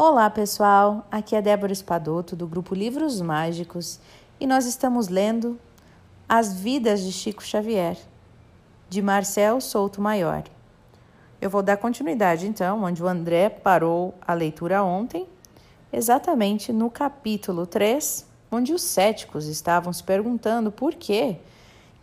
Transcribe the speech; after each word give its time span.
Olá, 0.00 0.30
pessoal. 0.30 1.04
Aqui 1.10 1.34
é 1.34 1.42
Débora 1.42 1.72
Espadoto 1.72 2.36
do 2.36 2.46
grupo 2.46 2.72
Livros 2.72 3.20
Mágicos 3.20 3.98
e 4.38 4.46
nós 4.46 4.64
estamos 4.64 5.08
lendo 5.08 5.58
As 6.28 6.54
Vidas 6.54 7.02
de 7.02 7.10
Chico 7.10 7.42
Xavier, 7.42 7.98
de 8.88 9.02
Marcel 9.02 9.60
Souto 9.60 10.00
Maior. 10.00 10.44
Eu 11.40 11.50
vou 11.50 11.64
dar 11.64 11.78
continuidade 11.78 12.46
então, 12.46 12.84
onde 12.84 13.02
o 13.02 13.08
André 13.08 13.48
parou 13.50 14.14
a 14.24 14.34
leitura 14.34 14.84
ontem, 14.84 15.26
exatamente 15.92 16.72
no 16.72 16.88
capítulo 16.88 17.66
3, 17.66 18.24
onde 18.52 18.72
os 18.72 18.82
céticos 18.82 19.46
estavam 19.46 19.92
se 19.92 20.04
perguntando 20.04 20.70
por 20.70 20.94
que 20.94 21.38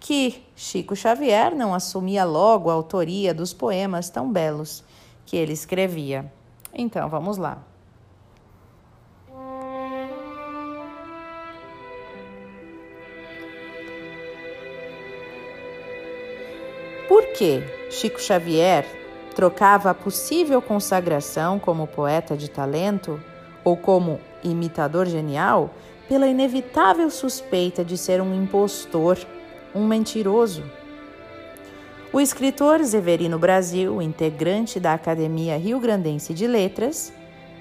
que 0.02 0.44
Chico 0.54 0.98
Xavier 0.98 1.56
não 1.56 1.74
assumia 1.74 2.26
logo 2.26 2.70
a 2.70 2.74
autoria 2.74 3.34
dos 3.34 3.54
poemas 3.54 4.10
tão 4.10 4.30
belos 4.30 4.84
que 5.26 5.38
ele 5.38 5.54
escrevia. 5.54 6.30
Então, 6.74 7.08
vamos 7.08 7.38
lá. 7.38 7.64
Que 17.38 17.62
Chico 17.90 18.20
Xavier 18.22 18.86
trocava 19.36 19.90
a 19.90 19.94
possível 19.94 20.62
consagração 20.62 21.60
como 21.60 21.86
poeta 21.86 22.38
de 22.38 22.50
talento 22.50 23.22
ou 23.64 23.76
como 23.76 24.20
imitador 24.44 25.06
genial 25.06 25.70
pela 26.08 26.28
inevitável 26.28 27.10
suspeita 27.10 27.84
de 27.84 27.98
ser 27.98 28.22
um 28.22 28.34
impostor, 28.34 29.18
um 29.74 29.86
mentiroso? 29.86 30.64
O 32.14 32.22
escritor 32.22 32.82
Zeverino 32.84 33.38
Brasil, 33.38 34.02
integrante 34.02 34.80
da 34.80 34.94
Academia 34.94 35.58
Rio 35.58 35.80
Grandense 35.80 36.34
de 36.34 36.48
Letras, 36.48 37.12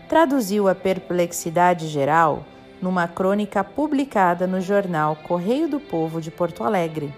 traduziu 0.08 0.68
a 0.68 0.74
perplexidade 0.74 1.88
geral 1.88 2.44
numa 2.80 3.08
crônica 3.08 3.64
publicada 3.64 4.46
no 4.46 4.60
jornal 4.60 5.16
Correio 5.24 5.66
do 5.68 5.80
Povo 5.80 6.20
de 6.20 6.30
Porto 6.30 6.62
Alegre 6.62 7.12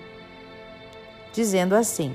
dizendo 1.37 1.75
assim: 1.75 2.15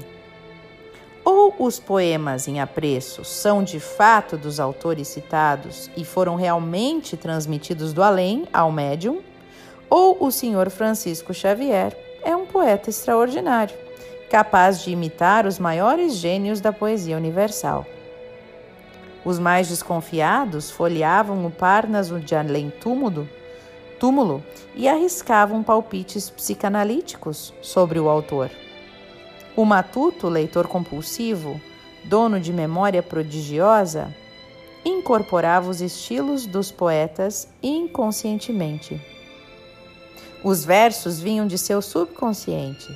ou 1.24 1.54
os 1.60 1.80
poemas 1.80 2.48
em 2.48 2.60
apreço 2.60 3.24
são 3.24 3.64
de 3.64 3.80
fato 3.80 4.38
dos 4.38 4.60
autores 4.60 5.08
citados 5.08 5.90
e 5.96 6.04
foram 6.04 6.36
realmente 6.36 7.16
transmitidos 7.16 7.94
do 7.94 8.02
além 8.02 8.48
ao 8.52 8.72
médium, 8.72 9.22
ou 9.90 10.18
o 10.20 10.32
senhor 10.32 10.70
Francisco 10.70 11.34
Xavier 11.34 11.96
é 12.24 12.36
um 12.36 12.46
poeta 12.46 12.90
extraordinário, 12.90 13.76
capaz 14.30 14.82
de 14.82 14.92
imitar 14.92 15.46
os 15.46 15.60
maiores 15.60 16.16
gênios 16.16 16.62
da 16.62 16.72
poesia 16.72 17.18
universal. 17.18 17.86
Os 19.24 19.38
mais 19.38 19.68
desconfiados 19.68 20.72
folheavam 20.72 21.46
o 21.46 21.52
Parnaso 21.52 22.20
de 22.20 22.36
além 22.36 22.72
túmulo, 22.82 23.30
túmulo 24.00 24.44
e 24.74 24.88
arriscavam 24.88 25.62
palpites 25.62 26.30
psicanalíticos 26.30 27.54
sobre 27.62 28.00
o 28.00 28.10
autor. 28.10 28.50
O 29.56 29.66
matuto, 29.66 30.30
leitor 30.30 30.66
compulsivo, 30.66 31.60
dono 32.06 32.40
de 32.40 32.54
memória 32.54 33.04
prodigiosa, 33.04 34.16
incorporava 34.86 35.70
os 35.70 35.82
estilos 35.82 36.46
dos 36.46 36.72
poetas 36.72 37.50
inconscientemente. 37.62 39.00
Os 40.42 40.64
versos 40.64 41.20
vinham 41.20 41.46
de 41.46 41.58
seu 41.58 41.82
subconsciente. 41.82 42.88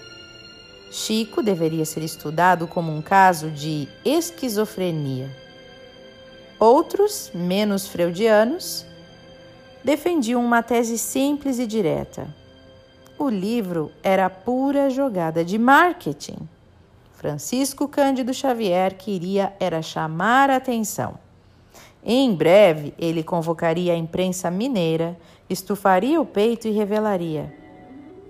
Chico 0.90 1.44
deveria 1.44 1.84
ser 1.84 2.04
estudado 2.04 2.68
como 2.68 2.90
um 2.90 3.02
caso 3.02 3.52
de 3.52 3.90
esquizofrenia. 4.06 5.30
Outros, 6.58 7.32
menos 7.34 7.86
freudianos, 7.86 8.86
defendiam 9.84 10.44
uma 10.44 10.64
tese 10.64 10.98
simples 10.98 11.60
e 11.60 11.68
direta 11.68 12.34
o 13.18 13.30
livro 13.30 13.92
era 14.04 14.30
pura 14.30 14.90
jogada 14.90 15.44
de 15.44 15.58
marketing. 15.58 16.38
Francisco 17.26 17.88
Cândido 17.88 18.32
Xavier 18.36 18.94
queria 18.96 19.52
era 19.60 19.82
chamar 19.82 20.52
a 20.52 20.58
atenção. 20.58 21.18
Em 22.04 22.36
breve, 22.36 22.94
ele 23.00 23.24
convocaria 23.24 23.94
a 23.94 23.98
imprensa 23.98 24.52
mineira, 24.52 25.18
estufaria 25.50 26.22
o 26.22 26.26
peito 26.26 26.68
e 26.68 26.72
revelaria: 26.72 27.52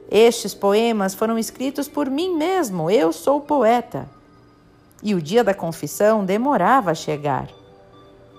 Estes 0.09 0.53
poemas 0.53 1.13
foram 1.13 1.38
escritos 1.38 1.89
por 1.89 2.09
mim 2.09 2.38
mesmo, 2.38 2.89
eu 2.89 3.11
sou 3.11 3.41
poeta. 3.41 4.09
E 5.03 5.13
o 5.13 5.22
dia 5.22 5.44
da 5.44 5.53
confissão 5.53 6.23
demorava 6.23 6.91
a 6.91 6.95
chegar. 6.95 7.50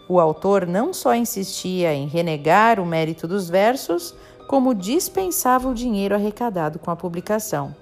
O 0.09 0.19
autor 0.19 0.66
não 0.66 0.95
só 0.95 1.15
insistia 1.15 1.93
em 1.93 2.06
renegar 2.06 2.81
o 2.81 2.87
mérito 2.87 3.28
dos 3.28 3.50
versos, 3.50 4.15
como 4.49 4.75
dispensava 4.75 5.69
o 5.69 5.75
dinheiro 5.75 6.15
arrecadado 6.15 6.78
com 6.78 6.91
a 6.91 6.97
publicação. 6.97 7.77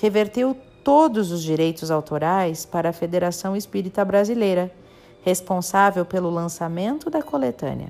Reverteu 0.00 0.56
todos 0.84 1.32
os 1.32 1.42
direitos 1.42 1.90
autorais 1.90 2.64
para 2.64 2.90
a 2.90 2.92
Federação 2.92 3.56
Espírita 3.56 4.04
Brasileira, 4.04 4.70
responsável 5.22 6.04
pelo 6.04 6.30
lançamento 6.30 7.10
da 7.10 7.22
coletânea, 7.22 7.88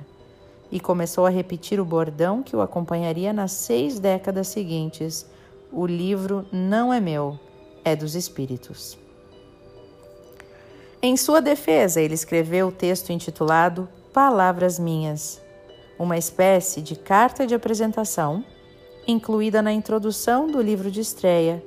e 0.71 0.81
começou 0.81 1.27
a 1.27 1.31
repetir 1.31 1.81
o 1.81 1.85
bordão 1.85 2.43
que 2.43 2.57
o 2.57 2.63
acompanharia 2.63 3.33
nas 3.33 3.53
seis 3.53 3.99
décadas 3.99 4.49
seguintes: 4.49 5.27
O 5.71 5.85
livro 5.85 6.47
não 6.51 6.93
é 6.93 7.01
meu, 7.01 7.39
é 7.85 7.95
dos 7.95 8.15
espíritos. 8.15 8.97
Em 11.03 11.17
sua 11.17 11.43
defesa, 11.43 12.01
ele 12.01 12.15
escreveu 12.15 12.69
o 12.69 12.73
texto 12.73 13.11
intitulado 13.11 13.87
Palavras 14.13 14.79
Minhas 14.79 15.45
uma 15.99 16.19
espécie 16.19 16.81
de 16.81 16.97
carta 16.97 17.47
de 17.47 17.55
apresentação 17.55 18.45
incluída 19.07 19.63
na 19.63 19.73
introdução 19.73 20.47
do 20.47 20.61
livro 20.61 20.91
de 20.91 21.01
estreia. 21.01 21.63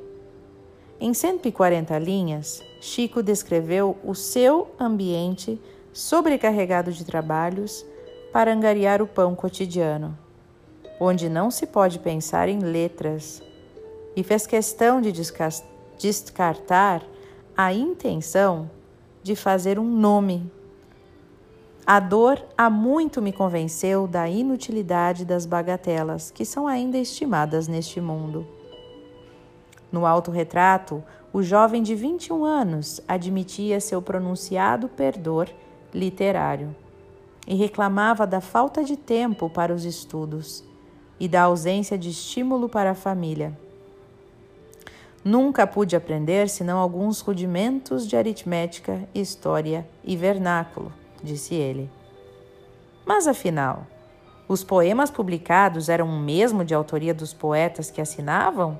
Em 0.99 1.13
140 1.13 1.97
linhas, 1.99 2.63
Chico 2.81 3.21
descreveu 3.21 3.97
o 4.03 4.15
seu 4.15 4.67
ambiente 4.79 5.61
sobrecarregado 5.93 6.91
de 6.91 7.05
trabalhos 7.05 7.85
para 8.33 8.53
angariar 8.53 9.01
o 9.01 9.07
pão 9.07 9.35
cotidiano, 9.35 10.17
onde 10.99 11.29
não 11.29 11.51
se 11.51 11.67
pode 11.67 11.99
pensar 11.99 12.49
em 12.49 12.59
letras, 12.59 13.41
e 14.15 14.23
fez 14.23 14.47
questão 14.47 14.99
de 14.99 15.11
descartar 15.97 17.03
a 17.55 17.73
intenção 17.73 18.69
de 19.21 19.35
fazer 19.35 19.77
um 19.77 19.85
nome 19.85 20.51
a 21.89 22.01
dor 22.01 22.43
há 22.57 22.69
muito 22.69 23.21
me 23.21 23.31
convenceu 23.31 24.09
da 24.09 24.27
inutilidade 24.27 25.23
das 25.23 25.45
bagatelas 25.45 26.29
que 26.29 26.43
são 26.43 26.67
ainda 26.67 26.97
estimadas 26.97 27.65
neste 27.65 28.01
mundo. 28.01 28.45
No 29.91 30.05
autorretrato, 30.05 31.03
o 31.31 31.41
jovem 31.41 31.81
de 31.81 31.95
21 31.95 32.43
anos 32.43 33.01
admitia 33.07 33.79
seu 33.79 34.01
pronunciado 34.01 34.87
perdor 34.89 35.49
literário 35.93 36.75
e 37.45 37.55
reclamava 37.55 38.27
da 38.27 38.41
falta 38.41 38.83
de 38.83 38.97
tempo 38.97 39.49
para 39.49 39.73
os 39.73 39.85
estudos 39.85 40.63
e 41.19 41.27
da 41.27 41.43
ausência 41.43 41.97
de 41.97 42.09
estímulo 42.09 42.67
para 42.67 42.91
a 42.91 42.95
família. 42.95 43.57
Nunca 45.23 45.65
pude 45.65 45.95
aprender 45.95 46.49
senão 46.49 46.79
alguns 46.79 47.21
rudimentos 47.21 48.07
de 48.07 48.15
aritmética, 48.15 49.07
história 49.13 49.87
e 50.03 50.15
vernáculo 50.15 50.91
disse 51.23 51.55
ele. 51.55 51.89
Mas 53.05 53.27
afinal, 53.27 53.85
os 54.47 54.63
poemas 54.63 55.09
publicados 55.09 55.89
eram 55.89 56.07
o 56.07 56.19
mesmo 56.19 56.63
de 56.63 56.73
autoria 56.73 57.13
dos 57.13 57.33
poetas 57.33 57.91
que 57.91 58.01
assinavam? 58.01 58.79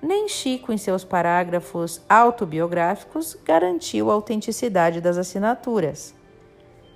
Nem 0.00 0.28
Chico, 0.28 0.72
em 0.72 0.78
seus 0.78 1.04
parágrafos 1.04 2.00
autobiográficos, 2.08 3.36
garantiu 3.44 4.10
a 4.10 4.14
autenticidade 4.14 5.00
das 5.00 5.18
assinaturas. 5.18 6.14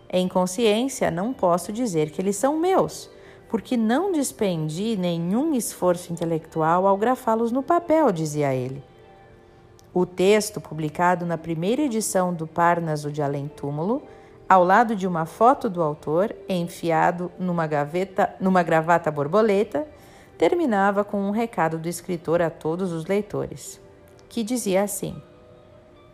Em 0.08 0.28
consciência, 0.28 1.10
não 1.10 1.32
posso 1.32 1.72
dizer 1.72 2.10
que 2.10 2.20
eles 2.20 2.36
são 2.36 2.56
meus, 2.56 3.10
porque 3.48 3.76
não 3.76 4.12
despendi 4.12 4.96
nenhum 4.96 5.52
esforço 5.54 6.12
intelectual 6.12 6.86
ao 6.86 6.96
grafá-los 6.96 7.50
no 7.50 7.62
papel, 7.62 8.12
dizia 8.12 8.54
ele. 8.54 8.84
O 9.92 10.06
texto, 10.06 10.60
publicado 10.60 11.26
na 11.26 11.36
primeira 11.36 11.82
edição 11.82 12.32
do 12.32 12.46
Parnaso 12.46 13.10
de 13.10 13.20
Além 13.20 13.48
Túmulo, 13.48 14.02
ao 14.48 14.62
lado 14.62 14.94
de 14.94 15.06
uma 15.06 15.26
foto 15.26 15.68
do 15.68 15.82
autor, 15.82 16.34
enfiado 16.48 17.32
numa, 17.38 17.66
gaveta, 17.66 18.34
numa 18.38 18.62
gravata 18.62 19.10
borboleta, 19.10 19.86
terminava 20.38 21.04
com 21.04 21.20
um 21.20 21.30
recado 21.30 21.78
do 21.78 21.88
escritor 21.88 22.42
a 22.42 22.50
todos 22.50 22.92
os 22.92 23.06
leitores, 23.06 23.80
que 24.28 24.42
dizia 24.42 24.82
assim: 24.82 25.20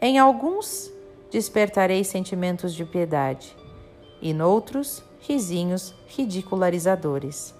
Em 0.00 0.18
alguns 0.18 0.92
despertarei 1.30 2.04
sentimentos 2.04 2.74
de 2.74 2.84
piedade, 2.84 3.56
e 4.20 4.32
noutros 4.32 5.02
risinhos 5.20 5.94
ridicularizadores. 6.06 7.54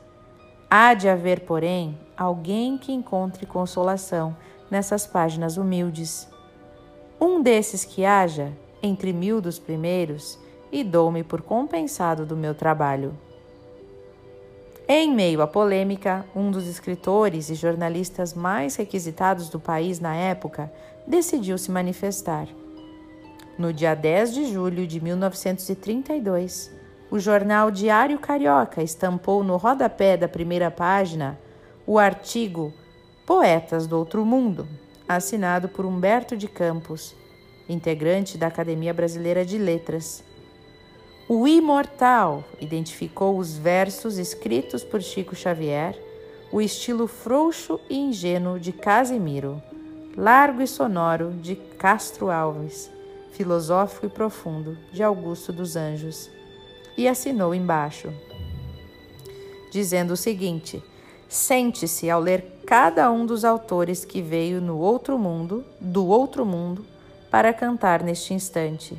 Há 0.71 0.95
de 0.95 1.09
haver, 1.09 1.41
porém, 1.41 1.99
alguém 2.17 2.77
que 2.77 2.93
encontre 2.93 3.47
consolação 3.47 4.37
nessas 4.71 5.07
páginas 5.07 5.57
humildes. 5.57 6.29
Um 7.21 7.41
desses 7.41 7.85
que 7.85 8.05
haja, 8.05 8.53
entre 8.83 9.13
mil 9.13 9.41
dos 9.41 9.59
primeiros, 9.59 10.39
e 10.71 10.85
dou-me 10.85 11.25
por 11.25 11.41
compensado 11.41 12.27
do 12.27 12.37
meu 12.37 12.55
trabalho. 12.55 13.17
Em 14.91 15.13
meio 15.15 15.43
à 15.43 15.47
polêmica, 15.47 16.25
um 16.35 16.51
dos 16.51 16.67
escritores 16.67 17.51
e 17.51 17.55
jornalistas 17.55 18.33
mais 18.33 18.75
requisitados 18.75 19.51
do 19.51 19.61
país 19.61 20.01
na 20.01 20.17
época 20.17 20.73
decidiu 21.07 21.59
se 21.59 21.71
manifestar. 21.71 22.49
No 23.59 23.71
dia 23.71 23.95
10 23.95 24.33
de 24.33 24.51
julho 24.51 24.87
de 24.87 24.99
1932, 24.99 26.73
o 27.11 27.19
jornal 27.19 27.71
Diário 27.71 28.19
Carioca 28.19 28.83
estampou 28.83 29.45
no 29.45 29.59
rodapé 29.59 30.17
da 30.17 30.27
primeira 30.27 30.71
página 30.71 31.39
o 31.87 31.99
artigo 31.99 32.73
Poetas 33.27 33.87
do 33.87 33.99
Outro 33.99 34.25
Mundo, 34.25 34.67
assinado 35.07 35.69
por 35.69 35.85
Humberto 35.85 36.35
de 36.35 36.49
Campos, 36.49 37.15
integrante 37.69 38.39
da 38.39 38.47
Academia 38.47 38.95
Brasileira 38.95 39.45
de 39.45 39.59
Letras 39.59 40.25
o 41.29 41.47
imortal 41.47 42.43
identificou 42.59 43.37
os 43.37 43.59
versos 43.59 44.17
escritos 44.17 44.83
por 44.83 45.03
Chico 45.03 45.37
Xavier, 45.37 45.95
o 46.51 46.59
estilo 46.59 47.07
frouxo 47.07 47.79
e 47.91 47.99
ingênuo 47.99 48.59
de 48.59 48.73
Casimiro, 48.73 49.63
largo 50.17 50.63
e 50.63 50.67
sonoro 50.67 51.33
de 51.33 51.55
Castro 51.55 52.31
Alves, 52.31 52.91
filosófico 53.33 54.07
e 54.07 54.09
profundo 54.09 54.79
de 54.91 55.03
Augusto 55.03 55.53
dos 55.53 55.77
Anjos, 55.77 56.31
e 56.97 57.07
assinou 57.07 57.55
embaixo, 57.55 58.11
dizendo 59.71 60.15
o 60.15 60.17
seguinte: 60.17 60.83
Sente-se 61.29 62.09
ao 62.09 62.23
ler 62.23 62.63
cada 62.65 63.13
um 63.13 63.27
dos 63.27 63.45
autores 63.45 64.03
que 64.03 64.23
veio 64.23 64.63
no 64.63 64.79
outro 64.79 65.19
mundo, 65.19 65.63
do 65.79 66.07
outro 66.07 66.47
mundo, 66.47 66.87
para 67.31 67.53
cantar 67.53 68.03
neste 68.03 68.33
instante 68.33 68.97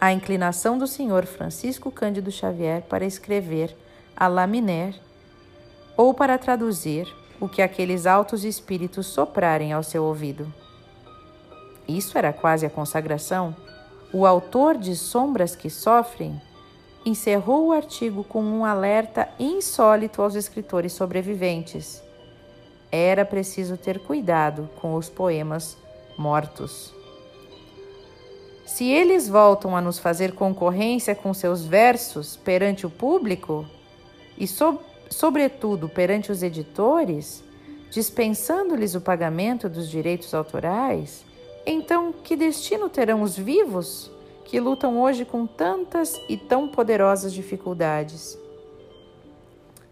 a 0.00 0.12
inclinação 0.12 0.78
do 0.78 0.86
senhor 0.86 1.26
Francisco 1.26 1.90
Cândido 1.90 2.30
Xavier 2.30 2.82
para 2.82 3.04
escrever 3.04 3.76
a 4.16 4.26
laminar 4.26 4.94
ou 5.96 6.14
para 6.14 6.38
traduzir 6.38 7.06
o 7.38 7.46
que 7.48 7.60
aqueles 7.60 8.06
altos 8.06 8.42
espíritos 8.44 9.06
soprarem 9.06 9.72
ao 9.72 9.82
seu 9.82 10.04
ouvido. 10.04 10.52
Isso 11.86 12.16
era 12.16 12.32
quase 12.32 12.64
a 12.64 12.70
consagração. 12.70 13.54
O 14.12 14.24
autor 14.24 14.78
de 14.78 14.96
Sombras 14.96 15.54
que 15.54 15.68
Sofrem 15.68 16.40
encerrou 17.04 17.68
o 17.68 17.72
artigo 17.72 18.24
com 18.24 18.42
um 18.42 18.64
alerta 18.64 19.28
insólito 19.38 20.22
aos 20.22 20.34
escritores 20.34 20.92
sobreviventes. 20.92 22.02
Era 22.90 23.24
preciso 23.24 23.76
ter 23.76 24.00
cuidado 24.00 24.68
com 24.80 24.94
os 24.94 25.08
poemas 25.08 25.76
mortos. 26.16 26.99
Se 28.70 28.88
eles 28.88 29.28
voltam 29.28 29.76
a 29.76 29.80
nos 29.80 29.98
fazer 29.98 30.32
concorrência 30.32 31.12
com 31.12 31.34
seus 31.34 31.66
versos 31.66 32.36
perante 32.36 32.86
o 32.86 32.90
público 32.90 33.66
e, 34.38 34.46
so 34.46 34.78
sobretudo, 35.10 35.88
perante 35.88 36.30
os 36.30 36.40
editores, 36.40 37.42
dispensando-lhes 37.90 38.94
o 38.94 39.00
pagamento 39.00 39.68
dos 39.68 39.90
direitos 39.90 40.32
autorais, 40.32 41.24
então 41.66 42.12
que 42.12 42.36
destino 42.36 42.88
terão 42.88 43.22
os 43.22 43.36
vivos 43.36 44.08
que 44.44 44.60
lutam 44.60 45.00
hoje 45.00 45.24
com 45.24 45.48
tantas 45.48 46.18
e 46.28 46.36
tão 46.36 46.68
poderosas 46.68 47.32
dificuldades? 47.32 48.38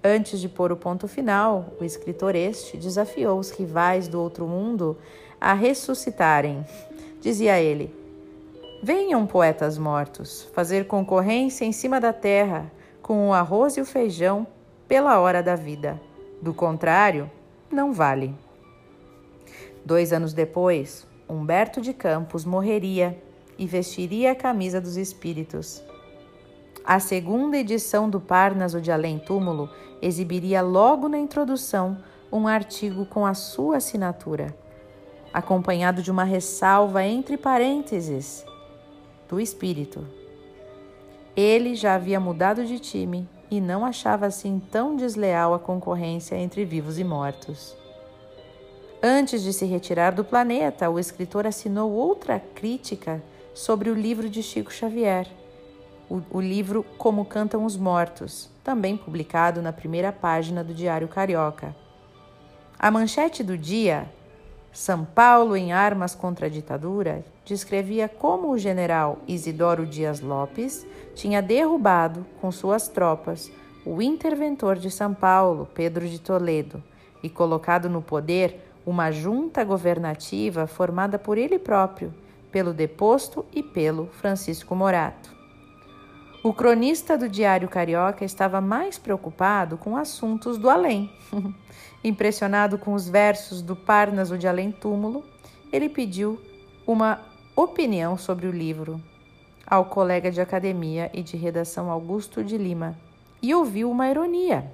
Antes 0.05 0.41
de 0.41 0.49
pôr 0.49 0.71
o 0.71 0.77
ponto 0.77 1.09
final, 1.09 1.73
o 1.81 1.85
escritor 1.85 2.37
este 2.37 2.77
desafiou 2.77 3.41
os 3.41 3.51
rivais 3.51 4.07
do 4.07 4.23
outro 4.23 4.47
mundo 4.47 4.97
a 5.41 5.53
ressuscitarem. 5.53 6.65
Dizia 7.21 7.61
ele: 7.61 7.99
Venham, 8.81 9.27
poetas 9.27 9.77
mortos, 9.77 10.49
fazer 10.53 10.87
concorrência 10.87 11.65
em 11.65 11.73
cima 11.73 12.01
da 12.01 12.13
terra 12.13 12.71
com 13.03 13.29
o 13.29 13.33
arroz 13.33 13.77
e 13.77 13.81
o 13.81 13.85
feijão 13.85 14.47
pela 14.87 15.19
hora 15.19 15.43
da 15.43 15.57
vida. 15.57 16.01
Do 16.41 16.55
contrário, 16.55 17.29
não 17.73 17.93
vale. 17.93 18.33
Dois 19.85 20.13
anos 20.13 20.33
depois, 20.33 21.05
Humberto 21.29 21.81
de 21.81 21.93
Campos 21.93 22.45
morreria 22.45 23.21
e 23.59 23.67
vestiria 23.67 24.31
a 24.31 24.37
camisa 24.37 24.81
dos 24.81 24.97
espíritos. 24.97 25.83
A 26.85 27.01
segunda 27.01 27.59
edição 27.59 28.09
do 28.09 28.21
Parnaso 28.21 28.81
de 28.81 28.93
Além 28.93 29.19
Túmulo 29.19 29.69
exibiria 30.01 30.63
logo 30.63 31.09
na 31.09 31.19
introdução 31.19 31.99
um 32.31 32.47
artigo 32.47 33.05
com 33.07 33.27
a 33.27 33.35
sua 33.35 33.79
assinatura, 33.79 34.55
acompanhado 35.33 36.01
de 36.01 36.13
uma 36.13 36.25
ressalva 36.25 37.03
entre 37.03 37.37
parênteses 37.37 38.47
do 39.29 39.41
espírito. 39.41 40.07
Ele 41.37 41.75
já 41.75 41.95
havia 41.95 42.19
mudado 42.19 42.65
de 42.65 42.79
time 42.79 43.29
e 43.51 43.61
não 43.61 43.85
achava 43.85 44.27
assim 44.27 44.61
tão 44.71 44.97
desleal 44.97 45.55
a 45.55 45.59
concorrência 45.59 46.37
entre 46.37 46.65
vivos 46.65 46.99
e 46.99 47.05
mortos. 47.05 47.77
Antes 49.03 49.43
de 49.43 49.53
se 49.53 49.65
retirar 49.65 50.13
do 50.13 50.25
planeta, 50.25 50.91
o 50.91 50.99
escritor 50.99 51.47
assinou 51.47 51.93
outra 51.93 52.41
crítica 52.41 53.23
sobre 53.55 53.91
o 53.91 53.95
livro 53.95 54.29
de 54.29 54.43
Chico 54.43 54.73
Xavier, 54.73 55.29
o, 56.11 56.21
o, 56.31 56.41
livro 56.41 56.85
Como 56.97 57.25
Cantam 57.25 57.65
os 57.65 57.77
Mortos, 57.77 58.51
também 58.65 58.97
publicado 58.97 59.63
na 59.63 59.73
primeira 59.73 60.11
página 60.11 60.65
do 60.65 60.75
Diário 60.75 61.07
Carioca. 61.07 61.77
A 62.79 62.91
manchete 62.91 63.45
do 63.45 63.57
dia 63.57 64.09
são 64.79 65.05
Paulo 65.05 65.57
em 65.57 65.73
armas 65.73 66.15
contra 66.15 66.47
a 66.47 66.49
ditadura 66.49 67.25
descrevia 67.45 68.09
como 68.09 68.53
o 68.53 68.57
general 68.57 69.19
Isidoro 69.27 69.85
Dias 69.85 70.21
Lopes 70.21 70.87
tinha 71.17 71.43
derrubado 71.43 72.25
com 72.41 72.53
suas 72.53 72.87
tropas 72.87 73.51
o 73.85 74.01
interventor 74.01 74.77
de 74.77 74.89
São 74.89 75.13
Paulo, 75.13 75.69
Pedro 75.75 76.07
de 76.07 76.21
Toledo, 76.21 76.81
e 77.25 77.29
colocado 77.29 77.89
no 77.91 78.01
poder 78.01 78.71
uma 78.87 79.11
junta 79.11 79.65
governativa 79.65 80.69
formada 80.69 81.19
por 81.19 81.37
ele 81.37 81.59
próprio, 81.59 82.15
pelo 82.53 82.73
deposto 82.73 83.45
e 83.53 83.65
pelo 83.65 84.07
Francisco 84.07 84.77
Morato. 84.77 85.38
O 86.49 86.55
cronista 86.55 87.19
do 87.19 87.29
Diário 87.29 87.69
Carioca 87.69 88.25
estava 88.25 88.59
mais 88.59 88.97
preocupado 88.97 89.77
com 89.77 89.99
assuntos 89.99 90.57
do 90.57 90.71
além. 90.71 91.13
Impressionado 92.03 92.79
com 92.79 92.95
os 92.95 93.07
versos 93.07 93.61
do 93.61 93.77
Parnaso 93.77 94.39
de 94.39 94.49
Além 94.49 94.73
Túmulo, 94.73 95.23
ele 95.71 95.91
pediu 95.91 96.41
uma 96.87 97.21
opinião 97.55 98.17
sobre 98.17 98.47
o 98.47 98.51
livro 98.51 98.99
ao 99.67 99.85
colega 99.85 100.31
de 100.31 100.41
academia 100.41 101.11
e 101.13 101.23
de 101.23 101.37
redação 101.37 101.91
Augusto 101.91 102.43
de 102.43 102.57
Lima 102.57 102.99
e 103.43 103.55
ouviu 103.55 103.91
uma 103.91 104.09
ironia. 104.09 104.73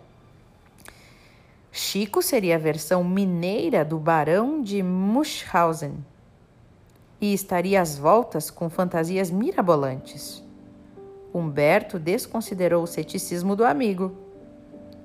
Chico 1.72 2.22
seria 2.22 2.54
a 2.54 2.60
versão 2.60 3.02
mineira 3.02 3.84
do 3.84 3.98
Barão 3.98 4.62
de 4.62 4.80
Munchausen 4.80 6.04
e 7.20 7.34
estaria 7.34 7.82
às 7.82 7.98
voltas 7.98 8.48
com 8.48 8.70
fantasias 8.70 9.28
mirabolantes. 9.28 10.43
Humberto 11.34 11.98
desconsiderou 11.98 12.84
o 12.84 12.86
ceticismo 12.86 13.56
do 13.56 13.64
amigo 13.64 14.12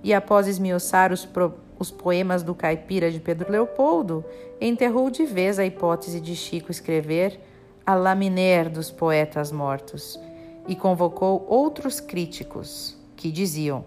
e, 0.03 0.13
após 0.13 0.48
esmiuçar 0.48 1.12
os, 1.12 1.25
pro 1.25 1.53
os 1.79 1.89
poemas 1.89 2.43
do 2.43 2.53
caipira 2.53 3.09
de 3.09 3.21
Pedro 3.21 3.50
Leopoldo, 3.50 4.24
enterrou 4.59 5.09
de 5.09 5.25
vez 5.25 5.57
a 5.57 5.65
hipótese 5.65 6.19
de 6.19 6.36
Chico 6.36 6.69
escrever 6.69 7.39
a 7.86 7.95
laminar 7.95 8.69
dos 8.69 8.91
poetas 8.91 9.50
mortos 9.51 10.19
e 10.67 10.75
convocou 10.75 11.45
outros 11.48 12.01
críticos 12.01 12.98
que 13.15 13.31
diziam: 13.31 13.86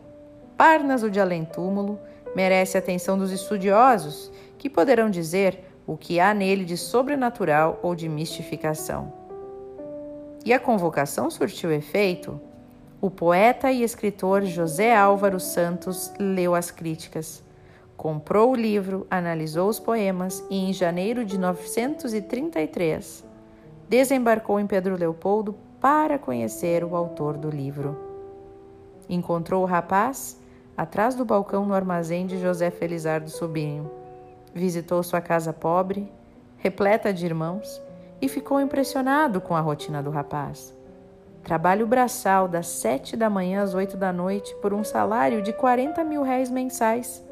Parnas, 0.57 1.03
o 1.03 1.11
de 1.11 1.21
além 1.21 1.45
túmulo, 1.45 1.99
merece 2.35 2.77
a 2.77 2.81
atenção 2.81 3.19
dos 3.19 3.31
estudiosos 3.31 4.33
que 4.59 4.71
poderão 4.71 5.11
dizer 5.11 5.61
o 5.87 5.97
que 5.97 6.19
há 6.19 6.33
nele 6.33 6.65
de 6.65 6.77
sobrenatural 6.77 7.79
ou 7.83 7.95
de 7.95 8.09
mistificação. 8.09 9.13
E 10.45 10.53
a 10.53 10.59
convocação 10.59 11.31
surtiu 11.31 11.73
efeito. 11.73 12.41
O 13.01 13.11
poeta 13.11 13.71
e 13.71 13.83
escritor 13.83 14.43
José 14.43 14.95
Álvaro 14.97 15.41
Santos 15.41 16.13
leu 16.19 16.55
as 16.55 16.71
críticas 16.71 17.43
Comprou 18.03 18.51
o 18.51 18.57
livro, 18.57 19.07
analisou 19.09 19.69
os 19.69 19.79
poemas 19.79 20.45
e, 20.51 20.57
em 20.57 20.73
janeiro 20.73 21.25
de 21.25 21.39
933, 21.39 23.25
desembarcou 23.89 24.59
em 24.59 24.67
Pedro 24.67 24.97
Leopoldo 24.97 25.55
para 25.81 26.19
conhecer 26.19 26.83
o 26.83 26.97
autor 26.97 27.37
do 27.37 27.49
livro. 27.49 27.97
Encontrou 29.09 29.63
o 29.63 29.67
rapaz 29.67 30.37
atrás 30.77 31.15
do 31.15 31.25
balcão 31.25 31.65
no 31.65 31.75
armazém 31.75 32.27
de 32.27 32.41
José 32.41 32.73
Felizardo 32.73 33.31
Sobrinho. 33.31 33.89
Visitou 34.53 35.01
sua 35.05 35.21
casa 35.21 35.53
pobre, 35.53 36.11
repleta 36.57 37.13
de 37.13 37.25
irmãos, 37.25 37.81
e 38.23 38.29
ficou 38.29 38.61
impressionado 38.61 39.41
com 39.41 39.57
a 39.57 39.61
rotina 39.61 40.01
do 40.01 40.09
rapaz. 40.11 40.73
Trabalho 41.43 41.89
braçal 41.89 42.47
das 42.47 42.69
sete 42.69 43.17
da 43.17 43.29
manhã 43.29 43.63
às 43.63 43.75
oito 43.75 43.97
da 43.97 44.13
noite 44.13 44.55
por 44.63 44.73
um 44.73 44.85
salário 44.85 45.43
de 45.43 45.53
40 45.53 46.05
mil 46.05 46.23
réis 46.23 46.49
mensais. 46.49 47.23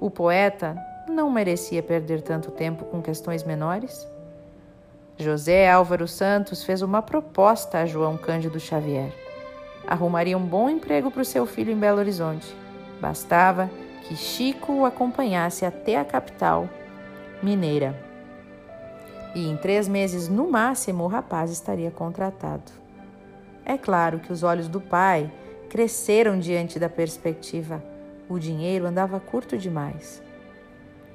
O 0.00 0.10
poeta 0.10 0.76
não 1.08 1.30
merecia 1.30 1.82
perder 1.84 2.20
tanto 2.20 2.50
tempo 2.50 2.84
com 2.86 3.00
questões 3.00 3.44
menores? 3.44 4.06
José 5.16 5.70
Álvaro 5.70 6.08
Santos 6.08 6.64
fez 6.64 6.82
uma 6.82 7.00
proposta 7.00 7.78
a 7.78 7.86
João 7.86 8.16
Cândido 8.16 8.58
Xavier. 8.58 9.12
Arrumaria 9.86 10.36
um 10.36 10.44
bom 10.44 10.68
emprego 10.68 11.10
para 11.10 11.22
o 11.22 11.24
seu 11.24 11.46
filho 11.46 11.72
em 11.72 11.78
Belo 11.78 11.98
Horizonte. 11.98 12.54
Bastava 13.00 13.70
que 14.02 14.16
Chico 14.16 14.72
o 14.72 14.84
acompanhasse 14.84 15.64
até 15.64 15.96
a 15.96 16.04
capital 16.04 16.68
mineira. 17.40 18.07
E 19.34 19.48
em 19.48 19.56
três 19.56 19.86
meses, 19.86 20.28
no 20.28 20.50
máximo, 20.50 21.04
o 21.04 21.08
rapaz 21.08 21.50
estaria 21.50 21.90
contratado. 21.90 22.72
É 23.64 23.76
claro 23.76 24.18
que 24.18 24.32
os 24.32 24.42
olhos 24.42 24.68
do 24.68 24.80
pai 24.80 25.30
cresceram 25.68 26.38
diante 26.38 26.78
da 26.78 26.88
perspectiva. 26.88 27.82
O 28.28 28.38
dinheiro 28.38 28.86
andava 28.86 29.20
curto 29.20 29.56
demais. 29.58 30.22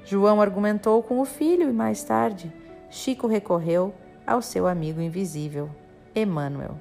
João 0.04 0.40
argumentou 0.40 1.02
com 1.02 1.20
o 1.20 1.24
filho 1.24 1.68
e 1.68 1.72
mais 1.72 2.04
tarde 2.04 2.52
Chico 2.90 3.26
recorreu 3.26 3.92
ao 4.24 4.40
seu 4.40 4.68
amigo 4.68 5.00
invisível, 5.00 5.68
Emmanuel. 6.14 6.76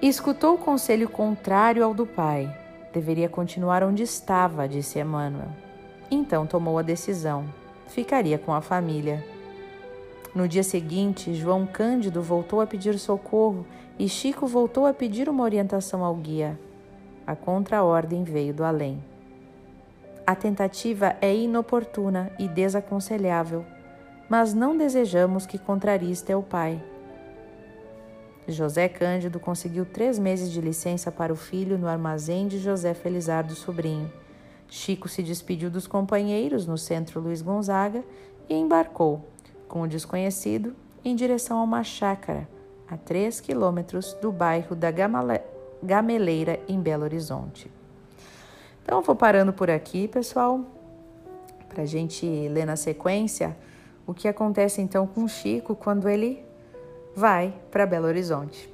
Escutou 0.00 0.54
o 0.54 0.58
conselho 0.58 1.08
contrário 1.08 1.84
ao 1.84 1.92
do 1.92 2.06
pai. 2.06 2.54
Deveria 2.92 3.28
continuar 3.28 3.82
onde 3.82 4.02
estava, 4.02 4.66
disse 4.66 4.98
Emmanuel. 4.98 5.48
Então 6.10 6.46
tomou 6.46 6.78
a 6.78 6.82
decisão. 6.82 7.44
Ficaria 7.86 8.38
com 8.38 8.52
a 8.52 8.60
família. 8.60 9.24
No 10.34 10.48
dia 10.48 10.64
seguinte, 10.64 11.32
João 11.34 11.66
Cândido 11.66 12.20
voltou 12.20 12.60
a 12.60 12.66
pedir 12.66 12.98
socorro 12.98 13.64
e 13.98 14.08
Chico 14.08 14.46
voltou 14.46 14.84
a 14.86 14.92
pedir 14.92 15.28
uma 15.28 15.44
orientação 15.44 16.04
ao 16.04 16.14
guia. 16.16 16.58
A 17.26 17.36
contraordem 17.36 18.24
veio 18.24 18.52
do 18.52 18.64
além. 18.64 19.02
A 20.26 20.34
tentativa 20.34 21.16
é 21.20 21.34
inoportuna 21.34 22.32
e 22.38 22.48
desaconselhável, 22.48 23.64
mas 24.28 24.54
não 24.54 24.76
desejamos 24.76 25.46
que 25.46 25.58
contrarie 25.58 26.16
teu 26.16 26.42
pai. 26.42 26.82
José 28.48 28.88
Cândido 28.88 29.38
conseguiu 29.38 29.86
três 29.86 30.18
meses 30.18 30.50
de 30.50 30.60
licença 30.60 31.12
para 31.12 31.32
o 31.32 31.36
filho 31.36 31.78
no 31.78 31.86
armazém 31.86 32.48
de 32.48 32.58
José 32.58 32.92
Felizardo 32.92 33.54
Sobrinho. 33.54 34.10
Chico 34.68 35.08
se 35.08 35.22
despediu 35.22 35.70
dos 35.70 35.86
companheiros 35.86 36.66
no 36.66 36.76
centro 36.76 37.20
Luiz 37.20 37.42
Gonzaga 37.42 38.04
e 38.48 38.54
embarcou, 38.54 39.24
com 39.68 39.82
o 39.82 39.88
desconhecido, 39.88 40.74
em 41.04 41.14
direção 41.14 41.58
a 41.58 41.62
uma 41.62 41.84
chácara, 41.84 42.48
a 42.88 42.96
três 42.96 43.40
quilômetros 43.40 44.14
do 44.14 44.32
bairro 44.32 44.74
da 44.74 44.90
Gameleira, 45.82 46.60
em 46.68 46.80
Belo 46.80 47.04
Horizonte. 47.04 47.70
Então, 48.82 49.02
vou 49.02 49.16
parando 49.16 49.52
por 49.52 49.70
aqui, 49.70 50.08
pessoal, 50.08 50.60
para 51.68 51.82
a 51.82 51.86
gente 51.86 52.26
ler 52.48 52.66
na 52.66 52.76
sequência 52.76 53.56
o 54.06 54.12
que 54.12 54.28
acontece 54.28 54.80
então 54.80 55.06
com 55.06 55.26
Chico 55.26 55.74
quando 55.74 56.08
ele 56.08 56.44
vai 57.14 57.54
para 57.70 57.86
Belo 57.86 58.06
Horizonte. 58.06 58.72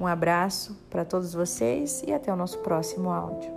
Um 0.00 0.06
abraço 0.06 0.76
para 0.90 1.04
todos 1.04 1.32
vocês 1.32 2.02
e 2.06 2.12
até 2.12 2.32
o 2.32 2.36
nosso 2.36 2.58
próximo 2.58 3.10
áudio. 3.10 3.55